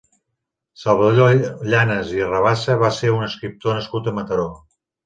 [0.83, 4.53] Salvador Llanas i Rabassa va ser un escriptor nascut a Mataró.